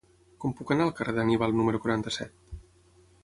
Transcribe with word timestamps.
Com 0.43 0.53
puc 0.59 0.71
anar 0.75 0.87
al 0.87 0.93
carrer 0.99 1.13
d'Anníbal 1.17 1.53
número 1.59 1.81
quaranta-set? 1.83 2.61